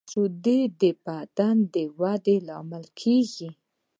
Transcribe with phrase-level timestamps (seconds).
[0.09, 3.49] شیدې د بدن د ودې لامل کېږي